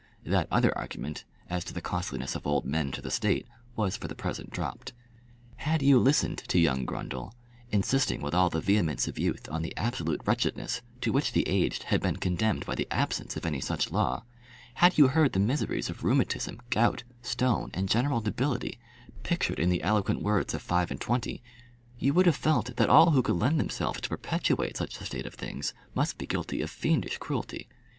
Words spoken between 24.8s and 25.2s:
a